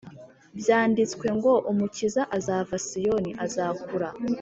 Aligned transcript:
byanditswe 0.59 1.27
ngo 1.37 1.51
Umukiza 1.71 2.21
azava 2.37 2.73
i 2.79 2.83
Siyoni 2.87 3.31
Azakura 3.45 4.07